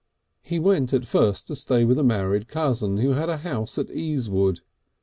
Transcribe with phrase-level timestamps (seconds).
[0.41, 3.91] He went at first to stay with a married cousin who had a house at
[3.91, 4.61] Easewood.